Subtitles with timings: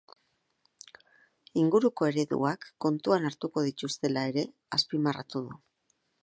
[1.63, 4.47] Inguruko ereduak kontuan hartuko dituztela ere
[4.79, 5.61] azpimarratu du.